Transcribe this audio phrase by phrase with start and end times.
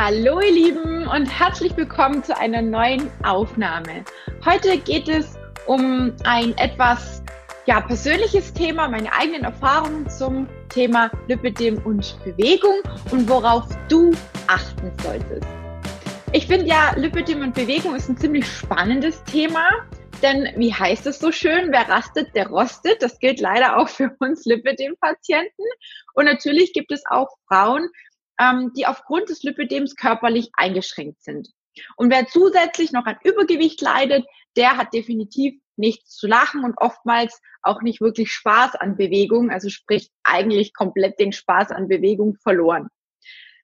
[0.00, 4.04] Hallo ihr Lieben und herzlich willkommen zu einer neuen Aufnahme.
[4.44, 5.36] Heute geht es
[5.66, 7.20] um ein etwas
[7.66, 12.80] ja, persönliches Thema, meine eigenen Erfahrungen zum Thema Lipidem und Bewegung
[13.10, 14.12] und worauf du
[14.46, 15.48] achten solltest.
[16.30, 19.68] Ich finde ja, Lipidem und Bewegung ist ein ziemlich spannendes Thema,
[20.22, 23.02] denn wie heißt es so schön, wer rastet, der rostet.
[23.02, 25.64] Das gilt leider auch für uns Lipidem-Patienten.
[26.14, 27.88] Und natürlich gibt es auch Frauen,
[28.40, 31.48] ähm, die aufgrund des Lipidems körperlich eingeschränkt sind.
[31.96, 34.26] Und wer zusätzlich noch an Übergewicht leidet,
[34.56, 39.68] der hat definitiv nichts zu lachen und oftmals auch nicht wirklich Spaß an Bewegung, also
[39.68, 42.88] sprich eigentlich komplett den Spaß an Bewegung verloren.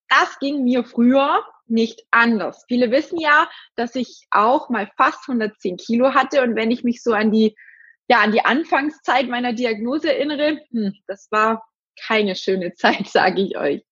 [0.08, 2.64] Das ging mir früher nicht anders.
[2.68, 7.02] Viele wissen ja, dass ich auch mal fast 110 Kilo hatte und wenn ich mich
[7.02, 7.56] so an die,
[8.08, 11.66] ja, an die Anfangszeit meiner Diagnose erinnere, hm, das war
[12.06, 13.82] keine schöne Zeit, sage ich euch.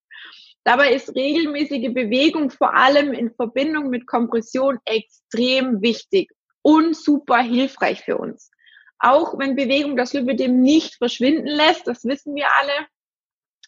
[0.65, 6.31] Dabei ist regelmäßige Bewegung vor allem in Verbindung mit Kompression extrem wichtig
[6.63, 8.51] und super hilfreich für uns.
[8.99, 12.87] Auch wenn Bewegung das Lipidem nicht verschwinden lässt, das wissen wir alle,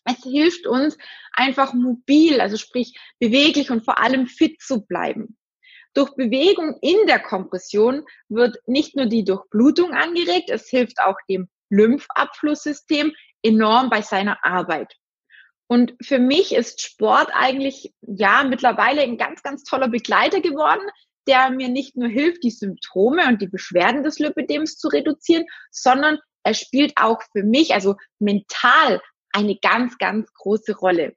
[0.05, 0.97] es hilft uns
[1.33, 5.37] einfach mobil, also sprich beweglich und vor allem fit zu bleiben.
[5.95, 11.49] Durch Bewegung in der Kompression wird nicht nur die Durchblutung angeregt, es hilft auch dem
[11.71, 14.95] Lymphabflusssystem enorm bei seiner Arbeit.
[15.67, 20.83] Und für mich ist Sport eigentlich, ja, mittlerweile ein ganz, ganz toller Begleiter geworden,
[21.27, 26.19] der mir nicht nur hilft, die Symptome und die Beschwerden des Lipidems zu reduzieren, sondern
[26.43, 29.01] er spielt auch für mich, also mental,
[29.33, 31.15] eine ganz, ganz große Rolle.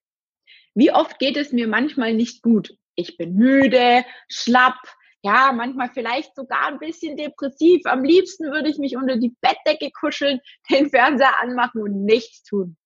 [0.73, 2.73] Wie oft geht es mir manchmal nicht gut?
[2.95, 4.80] Ich bin müde, schlapp,
[5.23, 7.82] ja, manchmal vielleicht sogar ein bisschen depressiv.
[7.86, 10.39] Am liebsten würde ich mich unter die Bettdecke kuscheln,
[10.72, 12.78] den Fernseher anmachen und nichts tun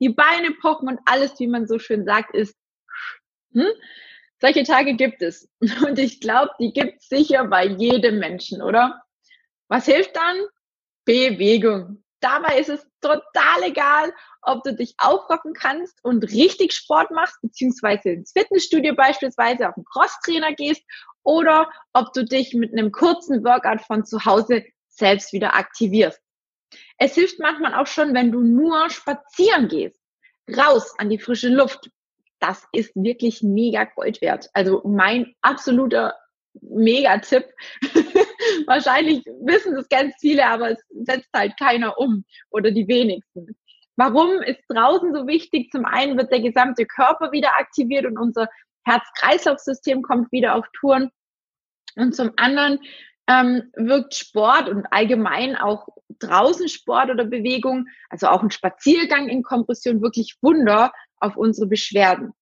[0.00, 2.56] die Beine pochen und alles, wie man so schön sagt, ist.
[3.52, 3.68] Hm?
[4.40, 5.48] Solche Tage gibt es.
[5.86, 9.00] Und ich glaube, die gibt es sicher bei jedem Menschen, oder?
[9.68, 10.36] Was hilft dann?
[11.04, 12.02] Bewegung.
[12.20, 18.10] Dabei ist es total egal, ob du dich aufrocken kannst und richtig Sport machst, beziehungsweise
[18.10, 20.82] ins Fitnessstudio beispielsweise auf einen Crosstrainer gehst
[21.22, 26.20] oder ob du dich mit einem kurzen Workout von zu Hause selbst wieder aktivierst.
[26.98, 30.00] Es hilft manchmal auch schon, wenn du nur spazieren gehst.
[30.48, 31.90] Raus an die frische Luft.
[32.38, 34.50] Das ist wirklich mega Gold wert.
[34.52, 36.14] Also mein absoluter
[36.60, 37.46] Mega-Tipp.
[38.66, 43.56] Wahrscheinlich wissen das ganz viele, aber es setzt halt keiner um oder die wenigsten.
[43.96, 45.70] Warum ist draußen so wichtig?
[45.70, 48.48] Zum einen wird der gesamte Körper wieder aktiviert und unser
[48.84, 51.10] Herz-Kreislauf-System kommt wieder auf Touren.
[51.96, 52.80] Und zum anderen
[53.28, 59.42] ähm, wirkt Sport und allgemein auch draußen Sport oder Bewegung, also auch ein Spaziergang in
[59.42, 62.32] Kompression, wirklich Wunder auf unsere Beschwerden.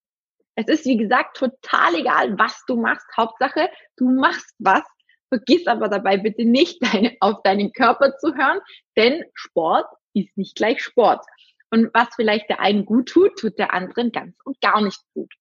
[0.54, 3.06] Es ist, wie gesagt, total egal, was du machst.
[3.16, 4.82] Hauptsache, du machst was.
[5.28, 8.60] Vergiss aber dabei bitte nicht, deine, auf deinen Körper zu hören,
[8.96, 11.24] denn Sport ist nicht gleich Sport.
[11.70, 15.32] Und was vielleicht der einen gut tut, tut der anderen ganz und gar nicht gut.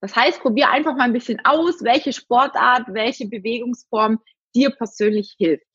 [0.00, 4.18] Das heißt, probier einfach mal ein bisschen aus, welche Sportart, welche Bewegungsform
[4.56, 5.71] dir persönlich hilft.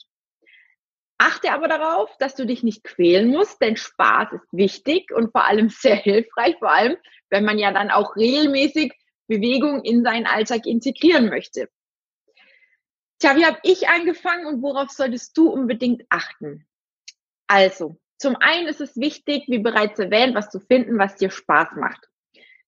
[1.18, 5.46] Achte aber darauf, dass du dich nicht quälen musst, denn Spaß ist wichtig und vor
[5.46, 6.98] allem sehr hilfreich, vor allem
[7.30, 8.94] wenn man ja dann auch regelmäßig
[9.28, 11.70] Bewegung in seinen Alltag integrieren möchte.
[13.20, 16.68] Tja, wie habe ich angefangen und worauf solltest du unbedingt achten?
[17.48, 21.70] Also, zum einen ist es wichtig, wie bereits erwähnt, was zu finden, was dir Spaß
[21.76, 22.08] macht.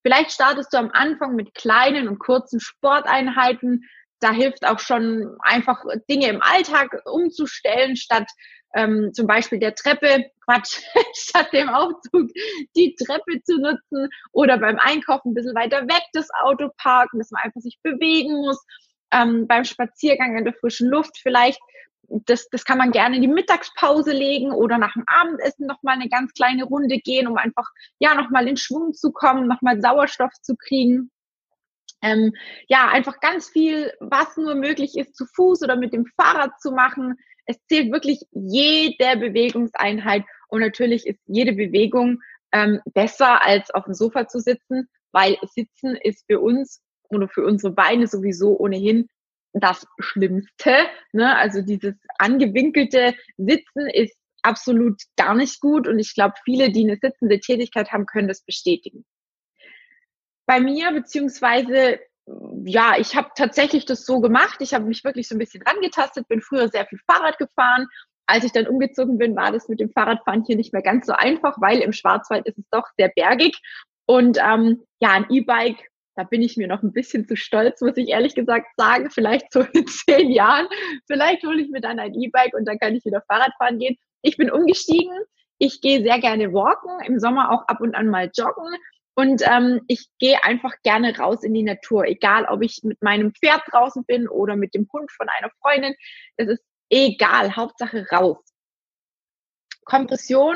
[0.01, 3.87] Vielleicht startest du am Anfang mit kleinen und kurzen Sporteinheiten,
[4.19, 8.27] da hilft auch schon einfach Dinge im Alltag umzustellen, statt
[8.75, 10.81] ähm, zum Beispiel der Treppe, Quatsch,
[11.13, 12.29] statt dem Aufzug
[12.75, 17.31] die Treppe zu nutzen oder beim Einkaufen ein bisschen weiter weg das Auto parken, dass
[17.31, 18.63] man einfach sich bewegen muss.
[19.11, 21.59] Ähm, beim Spaziergang in der frischen Luft vielleicht,
[22.09, 26.09] das, das kann man gerne in die Mittagspause legen oder nach dem Abendessen nochmal eine
[26.09, 27.67] ganz kleine Runde gehen, um einfach,
[27.99, 31.11] ja, nochmal in Schwung zu kommen, nochmal Sauerstoff zu kriegen.
[32.01, 32.33] Ähm,
[32.67, 36.71] ja, einfach ganz viel, was nur möglich ist, zu Fuß oder mit dem Fahrrad zu
[36.71, 37.15] machen.
[37.45, 42.21] Es zählt wirklich jede Bewegungseinheit und natürlich ist jede Bewegung
[42.51, 47.45] ähm, besser als auf dem Sofa zu sitzen, weil Sitzen ist für uns oder für
[47.45, 49.07] unsere Beine sowieso ohnehin
[49.53, 50.73] das Schlimmste.
[51.11, 51.35] Ne?
[51.35, 56.97] Also dieses angewinkelte Sitzen ist absolut gar nicht gut und ich glaube, viele, die eine
[57.01, 59.05] sitzende Tätigkeit haben, können das bestätigen
[60.49, 61.99] bei mir, beziehungsweise
[62.65, 64.57] ja, ich habe tatsächlich das so gemacht.
[64.61, 67.85] Ich habe mich wirklich so ein bisschen rangetastet, bin früher sehr viel Fahrrad gefahren.
[68.25, 71.13] Als ich dann umgezogen bin, war das mit dem Fahrradfahren hier nicht mehr ganz so
[71.13, 73.59] einfach, weil im Schwarzwald ist es doch sehr bergig.
[74.07, 77.97] Und ähm, ja, ein E-Bike, Da bin ich mir noch ein bisschen zu stolz, muss
[77.97, 79.11] ich ehrlich gesagt sagen.
[79.11, 80.67] Vielleicht so in zehn Jahren.
[81.05, 83.97] Vielleicht hole ich mir dann ein E-Bike und dann kann ich wieder Fahrrad fahren gehen.
[84.23, 85.15] Ich bin umgestiegen.
[85.59, 88.73] Ich gehe sehr gerne walken, im Sommer auch ab und an mal joggen.
[89.19, 93.33] Und ähm, ich gehe einfach gerne raus in die Natur, egal ob ich mit meinem
[93.33, 95.93] Pferd draußen bin oder mit dem Hund von einer Freundin.
[96.37, 98.37] Es ist egal, Hauptsache raus.
[99.83, 100.55] Kompression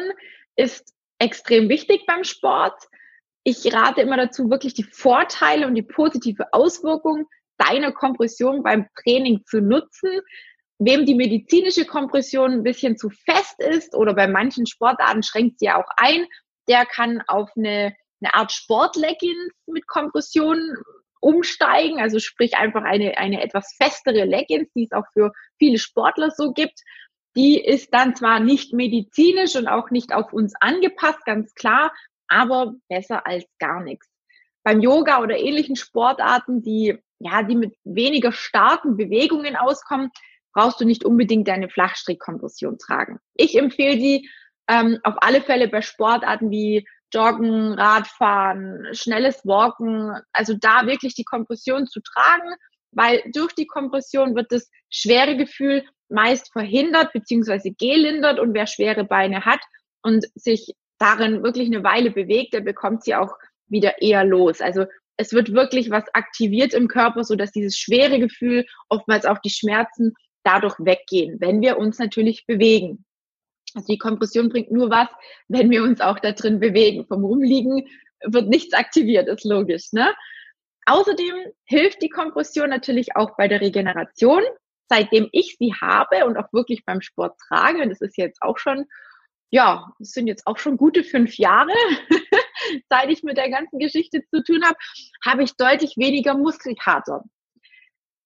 [0.55, 2.81] ist extrem wichtig beim Sport.
[3.43, 7.25] Ich rate immer dazu, wirklich die Vorteile und die positive Auswirkung
[7.57, 10.21] deiner Kompression beim Training zu nutzen.
[10.79, 15.65] Wem die medizinische Kompression ein bisschen zu fest ist oder bei manchen Sportarten schränkt sie
[15.65, 16.25] ja auch ein,
[16.69, 20.75] der kann auf eine, eine Art Sportleggings mit Kompression
[21.19, 26.31] umsteigen, also sprich einfach eine, eine etwas festere Leggings, die es auch für viele Sportler
[26.31, 26.81] so gibt.
[27.35, 31.93] Die ist dann zwar nicht medizinisch und auch nicht auf uns angepasst, ganz klar,
[32.27, 34.07] aber besser als gar nichts.
[34.63, 40.11] Beim Yoga oder ähnlichen Sportarten, die, ja, die mit weniger starken Bewegungen auskommen,
[40.53, 43.19] brauchst du nicht unbedingt deine Flachstrickkompression tragen.
[43.33, 44.29] Ich empfehle die
[44.67, 51.23] ähm, auf alle Fälle bei Sportarten wie Joggen, Radfahren, schnelles Walken, also da wirklich die
[51.23, 52.55] Kompression zu tragen,
[52.91, 57.73] weil durch die Kompression wird das schwere Gefühl meist verhindert bzw.
[57.77, 59.61] gelindert und wer schwere Beine hat
[60.01, 63.33] und sich darin wirklich eine Weile bewegt, der bekommt sie auch
[63.67, 64.61] wieder eher los.
[64.61, 64.85] Also
[65.17, 69.49] es wird wirklich was aktiviert im Körper, so dass dieses schwere Gefühl, oftmals auch die
[69.49, 70.13] Schmerzen
[70.43, 73.05] dadurch weggehen, wenn wir uns natürlich bewegen.
[73.75, 75.09] Also die Kompression bringt nur was,
[75.47, 77.05] wenn wir uns auch da drin bewegen.
[77.07, 77.87] Vom Rumliegen
[78.25, 79.91] wird nichts aktiviert, ist logisch.
[79.91, 80.13] Ne?
[80.85, 81.35] Außerdem
[81.65, 84.41] hilft die Kompression natürlich auch bei der Regeneration.
[84.89, 88.57] Seitdem ich sie habe und auch wirklich beim Sport trage, und das ist jetzt auch
[88.57, 88.85] schon,
[89.49, 91.71] ja, es sind jetzt auch schon gute fünf Jahre,
[92.89, 94.77] seit ich mit der ganzen Geschichte zu tun habe,
[95.25, 97.23] habe ich deutlich weniger Muskelkater.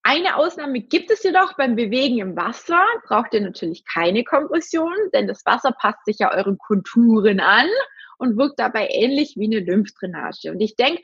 [0.09, 2.81] Eine Ausnahme gibt es jedoch beim Bewegen im Wasser.
[3.07, 7.67] Braucht ihr natürlich keine Kompression, denn das Wasser passt sich ja euren Konturen an
[8.17, 10.49] und wirkt dabei ähnlich wie eine Lymphdrainage.
[10.49, 11.01] Und ich denke,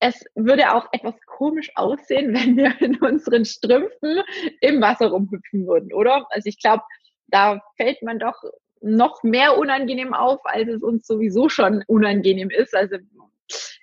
[0.00, 4.20] es würde auch etwas komisch aussehen, wenn wir in unseren Strümpfen
[4.60, 6.26] im Wasser rumhüpfen würden, oder?
[6.28, 6.82] Also ich glaube,
[7.28, 8.36] da fällt man doch
[8.82, 12.74] noch mehr unangenehm auf, als es uns sowieso schon unangenehm ist.
[12.74, 12.98] Also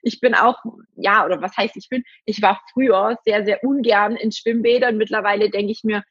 [0.02, 0.58] ich bin auch,
[0.96, 2.04] ja, oder was heißt ich bin?
[2.26, 4.98] Ich war früher sehr, sehr ungern in Schwimmbädern.
[4.98, 6.04] Mittlerweile denke ich mir,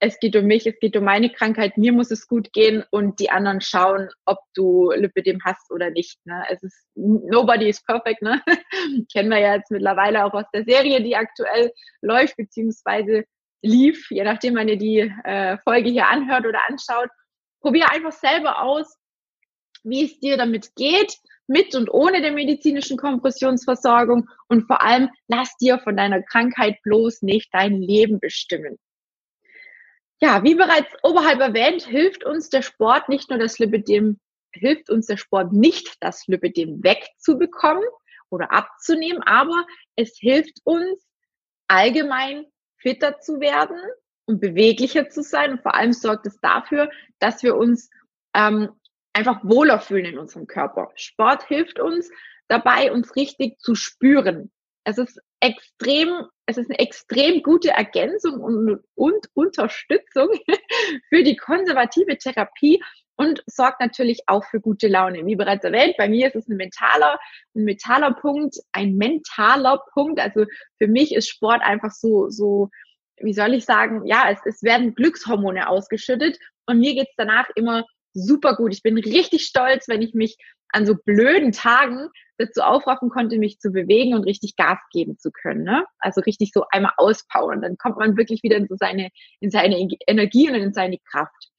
[0.00, 3.18] es geht um mich, es geht um meine Krankheit, mir muss es gut gehen und
[3.18, 6.24] die anderen schauen, ob du Lipidem hast oder nicht.
[6.24, 6.44] Ne?
[6.48, 8.40] Es ist nobody is perfect, ne?
[9.12, 13.24] Kennen wir ja jetzt mittlerweile auch aus der Serie, die aktuell läuft, beziehungsweise
[13.62, 17.08] lief, je nachdem man ihr die äh, Folge hier anhört oder anschaut.
[17.60, 18.97] Probier einfach selber aus,
[19.88, 25.56] wie es dir damit geht mit und ohne der medizinischen Kompressionsversorgung und vor allem lass
[25.56, 28.78] dir von deiner Krankheit bloß nicht dein Leben bestimmen.
[30.20, 34.18] Ja, wie bereits oberhalb erwähnt, hilft uns der Sport nicht nur das Lipidem,
[34.52, 37.84] hilft uns der Sport nicht, das Lipidem wegzubekommen
[38.28, 39.64] oder abzunehmen, aber
[39.96, 41.06] es hilft uns
[41.68, 42.46] allgemein
[42.78, 43.78] fitter zu werden
[44.26, 47.88] und beweglicher zu sein und vor allem sorgt es dafür, dass wir uns
[48.34, 48.70] ähm,
[49.18, 50.90] einfach wohler fühlen in unserem Körper.
[50.94, 52.08] Sport hilft uns
[52.46, 54.52] dabei, uns richtig zu spüren.
[54.84, 60.28] Es ist extrem, es ist eine extrem gute Ergänzung und, und Unterstützung
[61.08, 62.80] für die konservative Therapie
[63.16, 65.26] und sorgt natürlich auch für gute Laune.
[65.26, 67.18] Wie bereits erwähnt, bei mir ist es ein mentaler,
[67.56, 70.20] ein mentaler Punkt, ein mentaler Punkt.
[70.20, 70.46] Also
[70.78, 72.70] für mich ist Sport einfach so, so,
[73.16, 77.84] wie soll ich sagen, ja, es, es werden Glückshormone ausgeschüttet und mir geht's danach immer
[78.26, 78.72] super gut.
[78.72, 80.36] Ich bin richtig stolz, wenn ich mich
[80.70, 85.30] an so blöden Tagen dazu aufraffen konnte, mich zu bewegen und richtig Gas geben zu
[85.30, 85.64] können.
[85.64, 85.84] Ne?
[85.98, 87.62] Also richtig so einmal auspowern.
[87.62, 89.10] Dann kommt man wirklich wieder in so seine,
[89.40, 91.50] in seine Energie und in seine Kraft.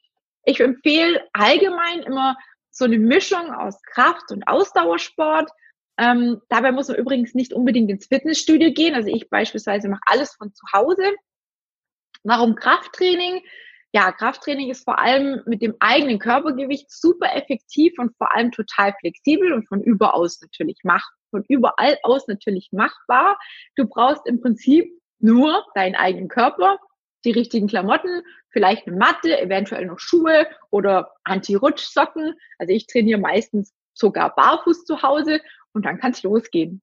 [0.43, 2.37] Ich empfehle allgemein immer
[2.71, 5.49] so eine Mischung aus Kraft und Ausdauersport.
[5.97, 8.95] Ähm, dabei muss man übrigens nicht unbedingt ins Fitnessstudio gehen.
[8.95, 11.03] Also ich beispielsweise mache alles von zu Hause.
[12.23, 13.41] Warum Krafttraining?
[13.91, 18.93] Ja, Krafttraining ist vor allem mit dem eigenen Körpergewicht super effektiv und vor allem total
[18.99, 23.39] flexibel und von überaus natürlich mach, von überall aus natürlich machbar.
[23.75, 26.77] Du brauchst im Prinzip nur deinen eigenen Körper,
[27.25, 32.35] die richtigen Klamotten, vielleicht eine Matte, eventuell noch Schuhe oder Anti-Rutschsocken.
[32.59, 35.41] Also ich trainiere meistens sogar barfuß zu Hause
[35.73, 36.81] und dann kann es losgehen.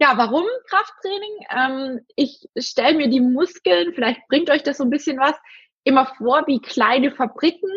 [0.00, 1.46] Ja, warum Krafttraining?
[1.50, 5.36] Ähm, ich stelle mir die Muskeln, vielleicht bringt euch das so ein bisschen was,
[5.84, 7.70] immer vor wie kleine Fabriken,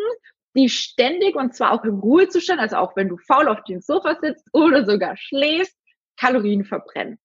[0.56, 4.16] die ständig und zwar auch im Ruhezustand, also auch wenn du faul auf dem Sofa
[4.20, 5.76] sitzt oder sogar schläfst,
[6.18, 7.18] Kalorien verbrennen.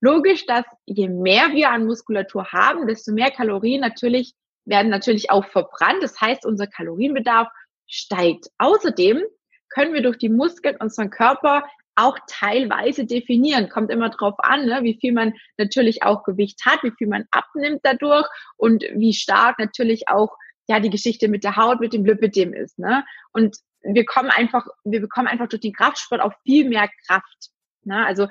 [0.00, 4.34] logisch, dass je mehr wir an Muskulatur haben, desto mehr Kalorien natürlich
[4.64, 6.02] werden natürlich auch verbrannt.
[6.02, 7.48] Das heißt, unser Kalorienbedarf
[7.86, 8.46] steigt.
[8.58, 9.22] Außerdem
[9.68, 11.64] können wir durch die Muskeln unseren Körper
[11.96, 13.68] auch teilweise definieren.
[13.68, 17.26] Kommt immer drauf an, ne, wie viel man natürlich auch Gewicht hat, wie viel man
[17.30, 20.36] abnimmt dadurch und wie stark natürlich auch
[20.68, 22.78] ja die Geschichte mit der Haut, mit dem Lipidem ist.
[22.78, 23.04] Ne?
[23.32, 27.50] Und wir kommen einfach, wir bekommen einfach durch den Kraftsport auch viel mehr Kraft.
[27.82, 28.06] Ne?
[28.06, 28.28] Also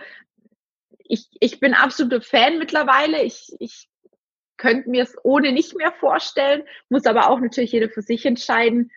[0.99, 3.23] ich, ich bin absoluter Fan mittlerweile.
[3.23, 3.89] Ich, ich
[4.57, 8.91] könnte mir es ohne nicht mehr vorstellen, muss aber auch natürlich jeder für sich entscheiden.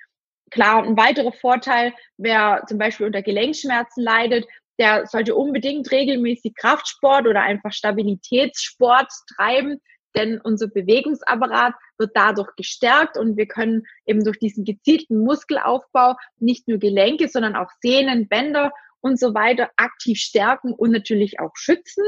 [0.52, 4.47] Klar, ein weiterer Vorteil, wer zum Beispiel unter Gelenkschmerzen leidet,
[4.78, 9.80] der sollte unbedingt regelmäßig Kraftsport oder einfach Stabilitätssport treiben,
[10.14, 16.68] denn unser Bewegungsapparat wird dadurch gestärkt und wir können eben durch diesen gezielten Muskelaufbau nicht
[16.68, 22.04] nur Gelenke, sondern auch Sehnen, Bänder und so weiter aktiv stärken und natürlich auch schützen.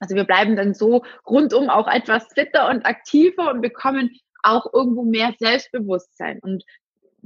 [0.00, 5.02] Also wir bleiben dann so rundum auch etwas fitter und aktiver und bekommen auch irgendwo
[5.02, 6.64] mehr Selbstbewusstsein und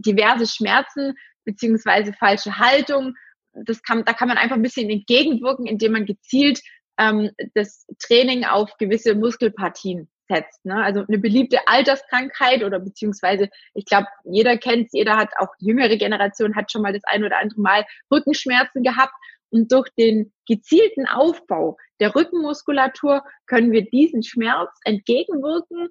[0.01, 1.15] diverse Schmerzen
[1.45, 3.15] beziehungsweise falsche Haltung.
[3.53, 6.61] Das kann, da kann man einfach ein bisschen entgegenwirken, indem man gezielt
[6.99, 10.65] ähm, das Training auf gewisse Muskelpartien setzt.
[10.65, 10.83] Ne?
[10.83, 15.97] Also eine beliebte Alterskrankheit oder beziehungsweise, ich glaube, jeder kennt es, jeder hat auch jüngere
[15.97, 19.15] Generation hat schon mal das ein oder andere Mal Rückenschmerzen gehabt.
[19.53, 25.89] Und durch den gezielten Aufbau der Rückenmuskulatur können wir diesen Schmerz entgegenwirken.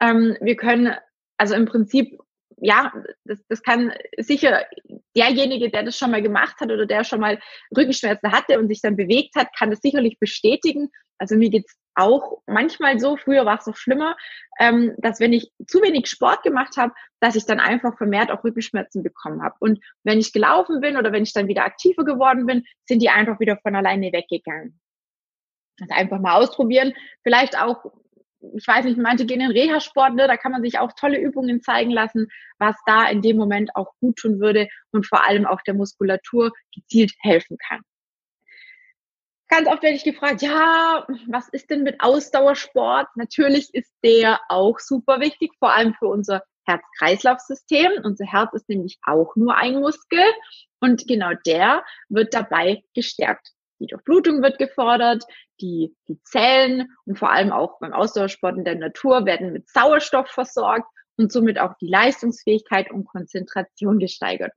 [0.00, 0.94] Ähm, wir können
[1.38, 2.18] also im Prinzip
[2.60, 2.92] ja,
[3.24, 4.64] das, das kann sicher
[5.16, 7.38] derjenige, der das schon mal gemacht hat oder der schon mal
[7.76, 10.90] Rückenschmerzen hatte und sich dann bewegt hat, kann das sicherlich bestätigen.
[11.18, 14.16] Also mir geht's auch manchmal so, früher war es noch schlimmer,
[14.60, 18.44] ähm, dass wenn ich zu wenig Sport gemacht habe, dass ich dann einfach vermehrt auch
[18.44, 19.56] Rückenschmerzen bekommen habe.
[19.58, 23.10] Und wenn ich gelaufen bin oder wenn ich dann wieder aktiver geworden bin, sind die
[23.10, 24.80] einfach wieder von alleine weggegangen.
[25.80, 26.94] Also einfach mal ausprobieren.
[27.24, 27.84] Vielleicht auch
[28.54, 31.60] ich weiß nicht, manche gehen in Reha-Sport, ne, da kann man sich auch tolle Übungen
[31.62, 32.28] zeigen lassen,
[32.58, 36.52] was da in dem Moment auch gut tun würde und vor allem auch der Muskulatur
[36.74, 37.80] gezielt helfen kann.
[39.48, 43.08] Ganz oft werde ich gefragt, ja, was ist denn mit Ausdauersport?
[43.16, 47.92] Natürlich ist der auch super wichtig, vor allem für unser Herz-Kreislauf-System.
[48.04, 50.22] Unser Herz ist nämlich auch nur ein Muskel
[50.80, 53.48] und genau der wird dabei gestärkt.
[53.80, 55.24] Die Durchblutung wird gefordert,
[55.60, 60.28] die, die Zellen und vor allem auch beim Ausdauersport in der Natur werden mit Sauerstoff
[60.28, 64.52] versorgt und somit auch die Leistungsfähigkeit und Konzentration gesteigert.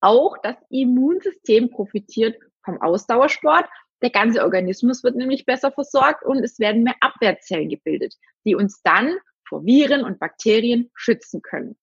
[0.00, 3.66] Auch das Immunsystem profitiert vom Ausdauersport.
[4.02, 8.14] Der ganze Organismus wird nämlich besser versorgt und es werden mehr Abwehrzellen gebildet,
[8.44, 9.16] die uns dann
[9.48, 11.76] vor Viren und Bakterien schützen können.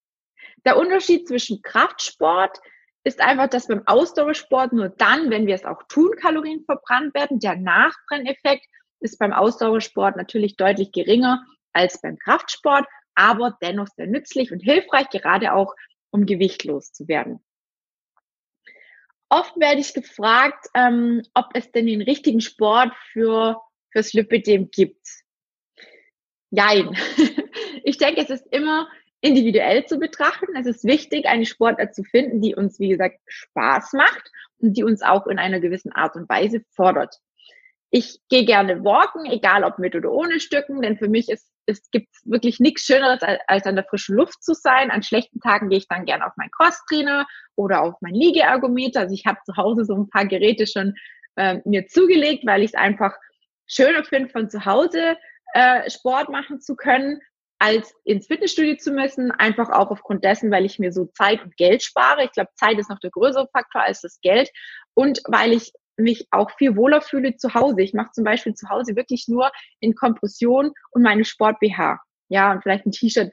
[0.66, 2.60] Der Unterschied zwischen Kraftsport,
[3.04, 7.40] ist einfach, dass beim Ausdauersport nur dann, wenn wir es auch tun, Kalorien verbrannt werden.
[7.40, 8.66] Der Nachbrenneffekt
[9.00, 15.10] ist beim Ausdauersport natürlich deutlich geringer als beim Kraftsport, aber dennoch sehr nützlich und hilfreich,
[15.10, 15.76] gerade auch
[16.12, 17.44] um gewichtlos zu werden.
[19.30, 23.60] Oft werde ich gefragt, ähm, ob es denn den richtigen Sport für
[23.94, 25.08] fürs Lipidem gibt.
[26.50, 26.96] Jein.
[27.86, 28.88] Ich denke, es ist immer
[29.24, 30.56] individuell zu betrachten.
[30.56, 34.84] Es ist wichtig, eine Sportart zu finden, die uns, wie gesagt, Spaß macht und die
[34.84, 37.16] uns auch in einer gewissen Art und Weise fordert.
[37.90, 41.90] Ich gehe gerne walken, egal ob mit oder ohne Stücken, denn für mich ist es
[41.92, 44.92] gibt wirklich nichts Schöneres, als an der frischen Luft zu sein.
[44.92, 47.26] An schlechten Tagen gehe ich dann gerne auf meinen Crosstrainer
[47.56, 49.00] oder auf mein Liegeergometer.
[49.00, 50.96] Also ich habe zu Hause so ein paar Geräte schon
[51.38, 53.14] äh, mir zugelegt, weil ich es einfach
[53.66, 55.16] schöner finde, von zu Hause
[55.54, 57.22] äh, Sport machen zu können
[57.60, 61.56] als ins Fitnessstudio zu müssen, einfach auch aufgrund dessen, weil ich mir so Zeit und
[61.56, 62.26] Geld spare.
[62.26, 64.50] Ich glaube, Zeit ist noch der größere Faktor als das Geld
[64.94, 67.82] und weil ich mich auch viel wohler fühle zu Hause.
[67.82, 72.02] Ich mache zum Beispiel zu Hause wirklich nur in Kompression und meine Sport-BH.
[72.30, 73.32] Ja, und vielleicht ein T-Shirt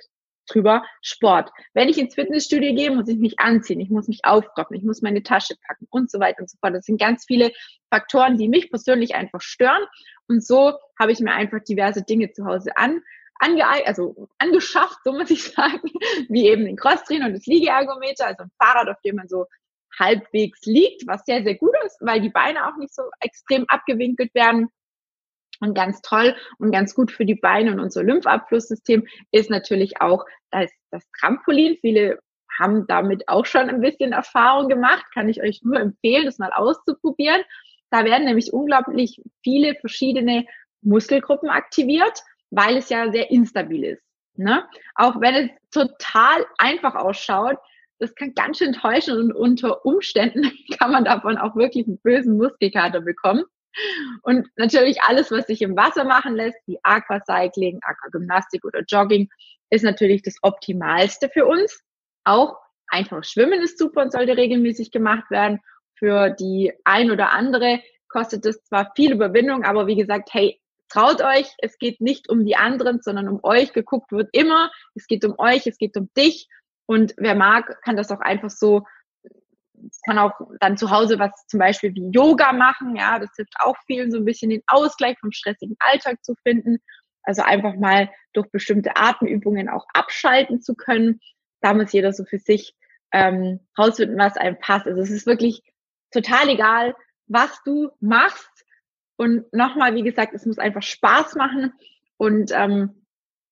[0.51, 1.51] drüber, Sport.
[1.75, 5.01] Wenn ich ins Fitnessstudio gehe, muss ich mich anziehen, ich muss mich aufproppen, ich muss
[5.01, 6.75] meine Tasche packen und so weiter und so fort.
[6.75, 7.53] Das sind ganz viele
[7.91, 9.85] Faktoren, die mich persönlich einfach stören.
[10.29, 13.01] Und so habe ich mir einfach diverse Dinge zu Hause an
[13.41, 15.81] angeeignet, also angeschafft, so muss ich sagen,
[16.29, 19.47] wie eben den Crosstrainer und das Liegeergometer, also ein Fahrrad, auf dem man so
[19.99, 24.35] halbwegs liegt, was sehr, sehr gut ist, weil die Beine auch nicht so extrem abgewinkelt
[24.35, 24.69] werden.
[25.63, 30.25] Und ganz toll und ganz gut für die Beine und unser Lymphabflusssystem ist natürlich auch
[30.51, 31.77] das, das Trampolin.
[31.83, 32.19] Viele
[32.59, 35.05] haben damit auch schon ein bisschen Erfahrung gemacht.
[35.13, 37.43] Kann ich euch nur empfehlen, das mal auszuprobieren.
[37.91, 40.47] Da werden nämlich unglaublich viele verschiedene
[40.81, 44.03] Muskelgruppen aktiviert weil es ja sehr instabil ist.
[44.35, 44.65] Ne?
[44.95, 47.57] Auch wenn es total einfach ausschaut,
[47.99, 52.37] das kann ganz schön täuschen und unter Umständen kann man davon auch wirklich einen bösen
[52.37, 53.45] Muskelkater bekommen.
[54.23, 59.29] Und natürlich alles, was sich im Wasser machen lässt, wie Aquacycling, Aquagymnastik oder Jogging,
[59.71, 61.81] ist natürlich das Optimalste für uns.
[62.25, 62.57] Auch
[62.89, 65.61] einfach Schwimmen ist super und sollte regelmäßig gemacht werden.
[65.97, 70.60] Für die ein oder andere kostet es zwar viel Überwindung, aber wie gesagt, hey,
[70.91, 73.73] traut euch, es geht nicht um die anderen, sondern um euch.
[73.73, 76.49] Geguckt wird immer, es geht um euch, es geht um dich.
[76.87, 78.85] Und wer mag, kann das auch einfach so
[80.05, 82.97] kann auch dann zu Hause was zum Beispiel wie Yoga machen.
[82.97, 86.79] Ja, das hilft auch vielen, so ein bisschen den Ausgleich vom stressigen Alltag zu finden.
[87.23, 91.21] Also einfach mal durch bestimmte Atemübungen auch abschalten zu können.
[91.61, 92.75] Da muss jeder so für sich
[93.13, 94.87] ähm, rausfinden, was einem passt.
[94.87, 95.63] Also es ist wirklich
[96.11, 96.95] total egal,
[97.27, 98.50] was du machst.
[99.21, 101.75] Und nochmal, wie gesagt, es muss einfach Spaß machen.
[102.17, 103.05] Und ähm,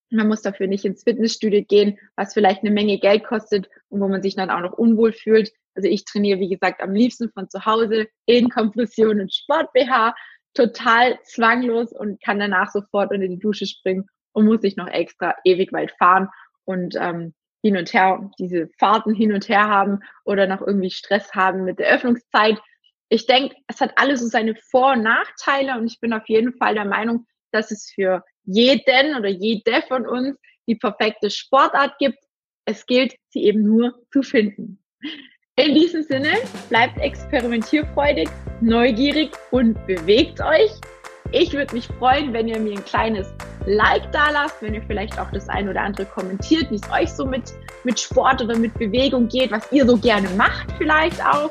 [0.09, 4.09] man muss dafür nicht ins Fitnessstudio gehen, was vielleicht eine Menge Geld kostet und wo
[4.09, 5.53] man sich dann auch noch unwohl fühlt.
[5.75, 10.15] Also ich trainiere, wie gesagt, am liebsten von zu Hause in Kompression und Sport-BH,
[10.55, 15.35] total zwanglos und kann danach sofort unter die Dusche springen und muss nicht noch extra
[15.45, 16.31] ewig weit fahren
[16.65, 21.35] und ähm, hin und her, diese Fahrten hin und her haben oder noch irgendwie Stress
[21.35, 22.59] haben mit der Öffnungszeit.
[23.11, 26.53] Ich denke, es hat alles so seine Vor- und Nachteile und ich bin auf jeden
[26.55, 30.37] Fall der Meinung, dass es für jeden oder jede von uns
[30.67, 32.19] die perfekte Sportart gibt.
[32.67, 34.83] Es gilt, sie eben nur zu finden.
[35.57, 36.35] In diesem Sinne,
[36.69, 38.29] bleibt experimentierfreudig,
[38.61, 40.71] neugierig und bewegt euch.
[41.33, 43.27] Ich würde mich freuen, wenn ihr mir ein kleines
[43.67, 47.13] Like da lasst, wenn ihr vielleicht auch das ein oder andere kommentiert, wie es euch
[47.13, 47.53] so mit,
[47.85, 51.51] mit Sport oder mit Bewegung geht, was ihr so gerne macht vielleicht auch.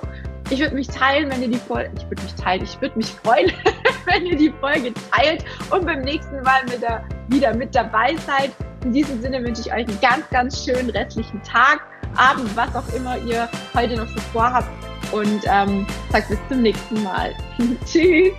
[0.50, 3.12] Ich würde mich teilen, wenn ihr die Folge, ich würde mich teilen, ich würde mich
[3.12, 3.52] freuen,
[4.06, 8.52] wenn ihr die Folge teilt und beim nächsten Mal mit der, wieder mit dabei seid.
[8.84, 11.82] In diesem Sinne wünsche ich euch einen ganz, ganz schönen restlichen Tag,
[12.16, 14.70] Abend, was auch immer ihr heute noch so vorhabt
[15.12, 17.36] und ähm, sagt bis zum nächsten Mal.
[17.86, 18.34] Tschüss.